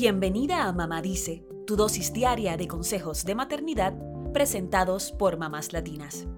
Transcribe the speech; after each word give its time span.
Bienvenida 0.00 0.68
a 0.68 0.72
Mamá 0.72 1.02
Dice, 1.02 1.44
tu 1.66 1.74
dosis 1.74 2.12
diaria 2.12 2.56
de 2.56 2.68
consejos 2.68 3.24
de 3.24 3.34
maternidad 3.34 3.94
presentados 4.32 5.10
por 5.10 5.38
mamás 5.38 5.72
latinas. 5.72 6.28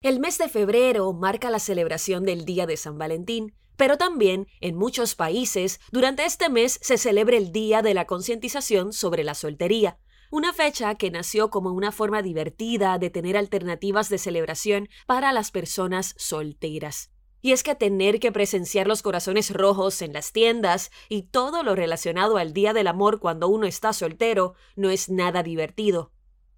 El 0.00 0.20
mes 0.20 0.38
de 0.38 0.48
febrero 0.48 1.12
marca 1.12 1.50
la 1.50 1.58
celebración 1.58 2.22
del 2.22 2.44
Día 2.44 2.66
de 2.66 2.76
San 2.76 2.98
Valentín, 2.98 3.56
pero 3.76 3.98
también 3.98 4.46
en 4.60 4.76
muchos 4.76 5.16
países 5.16 5.80
durante 5.90 6.24
este 6.24 6.48
mes 6.48 6.78
se 6.80 6.96
celebra 6.96 7.36
el 7.36 7.50
Día 7.50 7.82
de 7.82 7.94
la 7.94 8.06
concientización 8.06 8.92
sobre 8.92 9.24
la 9.24 9.34
soltería, 9.34 9.98
una 10.30 10.52
fecha 10.52 10.94
que 10.94 11.10
nació 11.10 11.50
como 11.50 11.72
una 11.72 11.90
forma 11.90 12.22
divertida 12.22 12.96
de 12.96 13.10
tener 13.10 13.36
alternativas 13.36 14.08
de 14.08 14.18
celebración 14.18 14.88
para 15.08 15.32
las 15.32 15.50
personas 15.50 16.14
solteras. 16.16 17.11
Y 17.42 17.52
es 17.52 17.62
que 17.62 17.74
tener 17.74 18.20
que 18.20 18.32
presenciar 18.32 18.86
los 18.86 19.02
corazones 19.02 19.50
rojos 19.50 20.00
en 20.00 20.14
las 20.14 20.32
tiendas 20.32 20.90
y 21.08 21.22
todo 21.24 21.62
lo 21.62 21.74
relacionado 21.74 22.38
al 22.38 22.54
Día 22.54 22.72
del 22.72 22.86
Amor 22.86 23.20
cuando 23.20 23.48
uno 23.48 23.66
está 23.66 23.92
soltero 23.92 24.54
no 24.76 24.88
es 24.88 25.10
nada 25.10 25.42
divertido. 25.42 26.12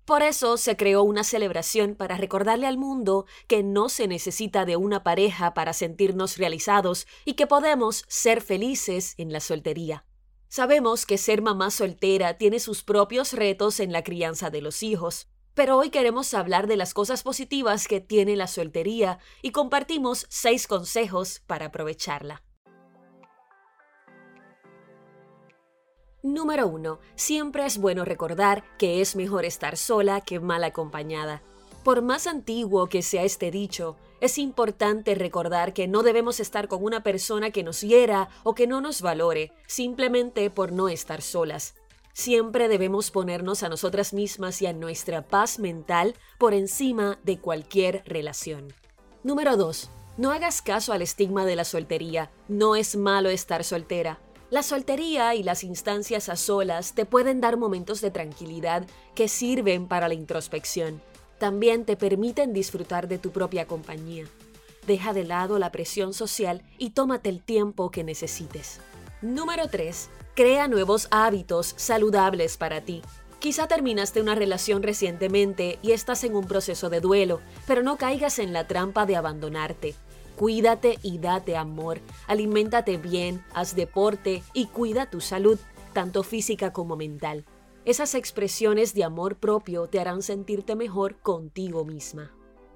Por 0.05 0.23
eso 0.23 0.59
se 0.59 0.77
creó 0.77 1.03
una 1.03 1.25
celebración 1.25 1.95
para 1.95 2.19
recordarle 2.19 2.67
al 2.67 2.77
mundo 2.77 3.25
que 3.49 3.63
no 3.63 3.89
se 3.89 4.07
necesita 4.07 4.67
de 4.67 4.77
una 4.77 5.03
pareja 5.03 5.55
para 5.55 5.73
sentirnos 5.73 6.37
realizados 6.37 7.07
y 7.25 7.35
que 7.35 7.47
podemos 7.47 8.05
ser 8.07 8.43
felices 8.43 9.15
en 9.17 9.33
la 9.33 9.41
soltería. 9.41 10.05
Sabemos 10.49 11.07
que 11.07 11.17
ser 11.17 11.41
mamá 11.41 11.71
soltera 11.71 12.37
tiene 12.37 12.61
sus 12.61 12.85
propios 12.85 13.33
retos 13.33 13.81
en 13.81 13.93
la 13.93 14.05
crianza 14.05 14.51
de 14.51 14.61
los 14.61 14.83
hijos, 14.83 15.29
pero 15.55 15.79
hoy 15.79 15.91
queremos 15.91 16.35
hablar 16.35 16.67
de 16.67 16.77
las 16.77 16.95
cosas 16.95 17.23
positivas 17.23 17.89
que 17.89 18.01
tiene 18.01 18.37
la 18.37 18.47
soltería 18.47 19.19
y 19.43 19.53
compartimos 19.53 20.27
seis 20.29 20.67
consejos 20.67 21.43
para 21.47 21.67
aprovecharla. 21.67 22.43
Número 26.23 26.67
1. 26.67 26.99
Siempre 27.17 27.67
es 27.67 27.79
bueno 27.79 28.05
recordar 28.05 28.65
que 28.79 29.01
es 29.01 29.15
mejor 29.15 29.45
estar 29.45 29.77
sola 29.77 30.23
que 30.23 30.41
mal 30.41 30.65
acompañada. 30.65 31.43
Por 31.85 32.01
más 32.01 32.27
antiguo 32.27 32.89
que 32.89 33.03
sea 33.03 33.25
este 33.25 33.51
dicho, 33.51 33.97
es 34.23 34.39
importante 34.39 35.15
recordar 35.15 35.75
que 35.75 35.87
no 35.87 36.03
debemos 36.03 36.41
estar 36.41 36.67
con 36.67 36.83
una 36.83 37.03
persona 37.03 37.51
que 37.51 37.63
nos 37.63 37.83
hiera 37.83 38.31
o 38.43 38.55
que 38.55 38.67
no 38.67 38.81
nos 38.81 39.03
valore, 39.03 39.53
simplemente 39.67 40.49
por 40.49 40.73
no 40.73 40.89
estar 40.89 41.21
solas. 41.21 41.75
Siempre 42.17 42.69
debemos 42.69 43.11
ponernos 43.11 43.65
a 43.65 43.69
nosotras 43.69 44.13
mismas 44.13 44.63
y 44.63 44.67
a 44.67 44.73
nuestra 44.73 45.23
paz 45.23 45.59
mental 45.59 46.15
por 46.39 46.55
encima 46.55 47.19
de 47.25 47.41
cualquier 47.41 48.05
relación. 48.07 48.73
Número 49.25 49.57
2. 49.57 49.91
No 50.17 50.31
hagas 50.31 50.63
caso 50.63 50.93
al 50.93 51.03
estigma 51.03 51.45
de 51.45 51.57
la 51.57 51.65
soltería. 51.65 52.31
No 52.47 52.77
es 52.77 52.95
malo 52.95 53.31
estar 53.31 53.65
soltera. 53.65 54.21
La 54.49 54.63
soltería 54.63 55.35
y 55.35 55.43
las 55.43 55.65
instancias 55.65 56.29
a 56.29 56.37
solas 56.37 56.95
te 56.95 57.05
pueden 57.05 57.41
dar 57.41 57.57
momentos 57.57 58.01
de 58.01 58.13
tranquilidad 58.13 58.87
que 59.17 59.27
sirven 59.27 59.89
para 59.89 60.07
la 60.07 60.15
introspección. 60.15 61.03
También 61.41 61.85
te 61.85 61.97
permiten 61.97 62.53
disfrutar 62.53 63.09
de 63.09 63.19
tu 63.19 63.33
propia 63.33 63.67
compañía. 63.67 64.27
Deja 64.87 65.15
de 65.15 65.25
lado 65.25 65.59
la 65.59 65.73
presión 65.73 66.15
social 66.15 66.63
y 66.79 66.91
tómate 66.91 67.29
el 67.29 67.43
tiempo 67.43 67.91
que 67.91 68.05
necesites. 68.05 68.79
Número 69.25 69.69
3. 69.69 70.11
Crea 70.35 70.69
nuevos 70.69 71.09
hábitos 71.11 71.73
saludables 71.79 72.59
para 72.59 72.83
ti. 72.83 73.01
Quizá 73.39 73.67
terminaste 73.67 74.21
una 74.21 74.35
relación 74.35 74.83
recientemente 74.83 75.79
y 75.81 75.93
estás 75.93 76.25
en 76.25 76.37
un 76.37 76.47
proceso 76.47 76.91
de 76.91 77.01
duelo, 77.01 77.41
pero 77.67 77.83
no 77.83 77.97
caigas 77.97 78.39
en 78.39 78.53
la 78.53 78.67
trampa 78.67 79.07
de 79.07 79.17
abandonarte. 79.17 79.95
Cuídate 80.37 80.99
y 81.01 81.17
date 81.21 81.57
amor, 81.57 82.01
aliméntate 82.27 82.99
bien, 82.99 83.43
haz 83.55 83.75
deporte 83.75 84.43
y 84.53 84.67
cuida 84.67 85.09
tu 85.09 85.23
salud, 85.23 85.59
tanto 85.95 86.23
física 86.23 86.75
como 86.75 86.95
mental. 86.95 87.47
Esas 87.87 88.15
expresiones 88.15 88.93
de 88.93 89.05
amor 89.05 89.37
propio 89.37 89.87
te 89.87 90.01
harán 90.01 90.21
sentirte 90.21 90.77
mejor 90.77 91.17
contigo 91.17 91.87
misma. 91.87 92.31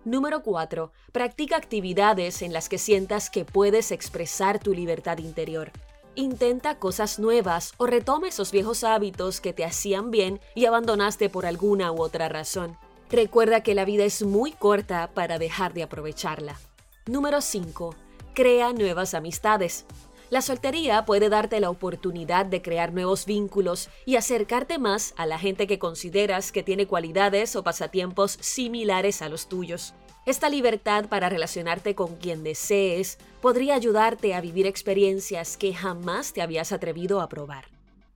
Número 0.06 0.42
4. 0.42 0.92
Practica 1.12 1.58
actividades 1.58 2.40
en 2.40 2.54
las 2.54 2.70
que 2.70 2.78
sientas 2.78 3.28
que 3.28 3.44
puedes 3.44 3.92
expresar 3.92 4.58
tu 4.58 4.72
libertad 4.72 5.18
interior. 5.18 5.72
Intenta 6.18 6.80
cosas 6.80 7.20
nuevas 7.20 7.74
o 7.76 7.86
retome 7.86 8.26
esos 8.26 8.50
viejos 8.50 8.82
hábitos 8.82 9.40
que 9.40 9.52
te 9.52 9.64
hacían 9.64 10.10
bien 10.10 10.40
y 10.56 10.64
abandonaste 10.64 11.30
por 11.30 11.46
alguna 11.46 11.92
u 11.92 12.02
otra 12.02 12.28
razón. 12.28 12.76
Recuerda 13.08 13.62
que 13.62 13.76
la 13.76 13.84
vida 13.84 14.02
es 14.02 14.24
muy 14.24 14.50
corta 14.50 15.12
para 15.14 15.38
dejar 15.38 15.74
de 15.74 15.84
aprovecharla. 15.84 16.58
Número 17.06 17.40
5. 17.40 17.94
Crea 18.34 18.72
nuevas 18.72 19.14
amistades. 19.14 19.86
La 20.28 20.42
soltería 20.42 21.04
puede 21.04 21.28
darte 21.28 21.60
la 21.60 21.70
oportunidad 21.70 22.46
de 22.46 22.62
crear 22.62 22.92
nuevos 22.92 23.24
vínculos 23.24 23.88
y 24.04 24.16
acercarte 24.16 24.80
más 24.80 25.14
a 25.16 25.24
la 25.24 25.38
gente 25.38 25.68
que 25.68 25.78
consideras 25.78 26.50
que 26.50 26.64
tiene 26.64 26.88
cualidades 26.88 27.54
o 27.54 27.62
pasatiempos 27.62 28.38
similares 28.40 29.22
a 29.22 29.28
los 29.28 29.48
tuyos. 29.48 29.94
Esta 30.28 30.50
libertad 30.50 31.06
para 31.06 31.30
relacionarte 31.30 31.94
con 31.94 32.16
quien 32.16 32.44
desees 32.44 33.16
podría 33.40 33.74
ayudarte 33.74 34.34
a 34.34 34.42
vivir 34.42 34.66
experiencias 34.66 35.56
que 35.56 35.72
jamás 35.72 36.34
te 36.34 36.42
habías 36.42 36.70
atrevido 36.70 37.22
a 37.22 37.30
probar. 37.30 37.64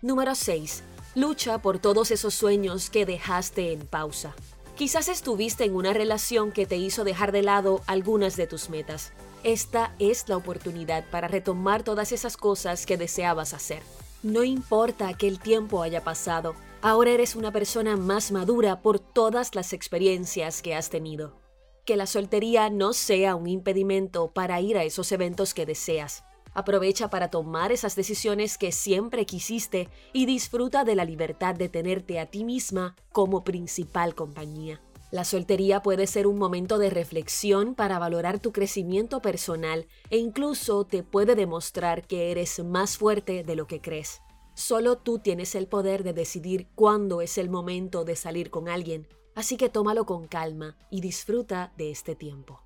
Número 0.03 0.35
6. 0.35 0.83
Lucha 1.15 1.63
por 1.63 1.79
todos 1.79 2.11
esos 2.11 2.35
sueños 2.35 2.91
que 2.91 3.07
dejaste 3.07 3.73
en 3.73 3.87
pausa. 3.87 4.35
Quizás 4.77 5.09
estuviste 5.09 5.65
en 5.65 5.75
una 5.75 5.95
relación 5.95 6.53
que 6.53 6.67
te 6.67 6.77
hizo 6.77 7.03
dejar 7.03 7.33
de 7.33 7.41
lado 7.41 7.81
algunas 7.87 8.37
de 8.37 8.47
tus 8.47 8.69
metas. 8.69 9.15
Esta 9.43 9.95
es 9.99 10.29
la 10.29 10.37
oportunidad 10.37 11.09
para 11.11 11.29
retomar 11.29 11.83
todas 11.83 12.13
esas 12.13 12.37
cosas 12.37 12.85
que 12.85 12.99
deseabas 12.99 13.55
hacer. 13.55 13.83
No 14.23 14.45
importa 14.45 15.15
que 15.15 15.29
el 15.29 15.39
tiempo 15.39 15.83
haya 15.83 16.05
pasado, 16.05 16.57
ahora 16.83 17.13
eres 17.13 17.37
una 17.37 17.53
persona 17.53 17.97
más 17.97 18.33
madura 18.33 18.83
por 18.83 18.99
todas 18.99 19.55
las 19.55 19.73
experiencias 19.73 20.61
que 20.61 20.75
has 20.75 20.91
tenido 20.91 21.41
que 21.85 21.97
la 21.97 22.07
soltería 22.07 22.71
no 22.71 22.93
sea 22.93 23.35
un 23.35 23.47
impedimento 23.49 24.33
para 24.33 24.61
ir 24.61 24.79
a 24.79 24.85
esos 24.85 25.11
eventos 25.13 25.55
que 25.55 25.67
deseas. 25.67 26.25
Aprovecha 26.55 27.09
para 27.09 27.31
tomar 27.31 27.73
esas 27.73 27.97
decisiones 27.97 28.59
que 28.59 28.73
siempre 28.73 29.25
quisiste 29.25 29.89
y 30.13 30.27
disfruta 30.27 30.85
de 30.85 30.95
la 30.95 31.05
libertad 31.05 31.55
de 31.55 31.69
tenerte 31.69 32.21
a 32.21 32.27
ti 32.27 32.45
misma 32.45 32.95
como 33.11 33.43
principal 33.43 34.15
compañía. 34.15 34.81
La 35.11 35.25
soltería 35.25 35.83
puede 35.83 36.07
ser 36.07 36.27
un 36.27 36.39
momento 36.39 36.79
de 36.79 36.89
reflexión 36.89 37.75
para 37.75 37.99
valorar 37.99 38.39
tu 38.39 38.53
crecimiento 38.53 39.21
personal 39.21 39.87
e 40.11 40.19
incluso 40.19 40.85
te 40.85 41.03
puede 41.03 41.35
demostrar 41.35 42.07
que 42.07 42.31
eres 42.31 42.63
más 42.65 42.97
fuerte 42.97 43.45
de 43.45 43.57
lo 43.57 43.67
que 43.67 43.81
crees. 43.81 44.21
Solo 44.55 44.99
tú 44.99 45.19
tienes 45.19 45.55
el 45.55 45.67
poder 45.67 46.03
de 46.03 46.13
decidir 46.13 46.69
cuándo 46.75 47.23
es 47.23 47.39
el 47.39 47.49
momento 47.51 48.05
de 48.05 48.17
salir 48.17 48.51
con 48.51 48.69
alguien 48.69 49.07
Así 49.35 49.57
que 49.57 49.69
tómalo 49.69 50.05
con 50.05 50.27
calma 50.27 50.77
y 50.91 51.01
disfruta 51.01 51.73
de 51.77 51.91
este 51.91 52.15
tiempo. 52.15 52.61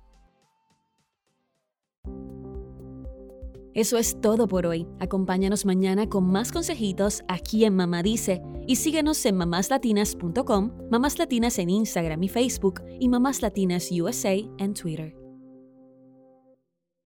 Eso 3.77 3.97
es 3.99 4.19
todo 4.21 4.47
por 4.47 4.65
hoy. 4.65 4.87
Acompáñanos 4.99 5.63
mañana 5.63 6.09
con 6.09 6.23
más 6.31 6.51
consejitos 6.51 7.23
aquí 7.27 7.63
en 7.63 7.75
Mamá 7.75 8.01
Dice 8.01 8.41
y 8.65 8.77
síguenos 8.77 9.23
en 9.27 9.37
mamáslatinas.com, 9.37 10.71
Mamás 10.89 11.19
Latinas 11.19 11.59
en 11.59 11.69
Instagram 11.69 12.23
y 12.23 12.27
Facebook 12.27 12.81
y 12.99 13.07
Mamás 13.07 13.43
Latinas 13.43 13.89
USA 13.91 14.33
en 14.57 14.73
Twitter. 14.73 15.26